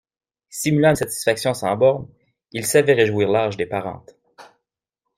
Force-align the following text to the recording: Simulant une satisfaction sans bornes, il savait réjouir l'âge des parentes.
Simulant 0.49 0.89
une 0.89 0.95
satisfaction 0.95 1.53
sans 1.53 1.77
bornes, 1.77 2.09
il 2.53 2.65
savait 2.65 2.95
réjouir 2.95 3.29
l'âge 3.29 3.55
des 3.55 3.67
parentes. 3.67 4.15